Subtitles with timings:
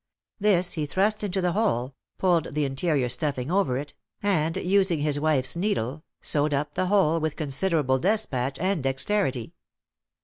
[0.39, 3.93] This he thrust into the hole, pulled the interior stuffing over it,
[4.23, 9.53] and using his wife's needle, sewed up the hole with considerable despatch and dexterity.